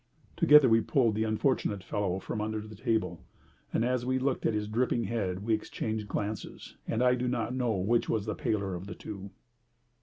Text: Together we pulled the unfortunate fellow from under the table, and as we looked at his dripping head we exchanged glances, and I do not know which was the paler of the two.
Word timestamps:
Together 0.35 0.67
we 0.67 0.81
pulled 0.81 1.13
the 1.13 1.23
unfortunate 1.23 1.83
fellow 1.83 2.17
from 2.17 2.41
under 2.41 2.59
the 2.59 2.73
table, 2.73 3.23
and 3.71 3.85
as 3.85 4.03
we 4.03 4.17
looked 4.17 4.47
at 4.47 4.53
his 4.55 4.67
dripping 4.67 5.03
head 5.03 5.43
we 5.43 5.53
exchanged 5.53 6.07
glances, 6.07 6.75
and 6.87 7.03
I 7.03 7.13
do 7.13 7.27
not 7.27 7.53
know 7.53 7.73
which 7.75 8.09
was 8.09 8.25
the 8.25 8.33
paler 8.33 8.73
of 8.73 8.87
the 8.87 8.95
two. 8.95 9.29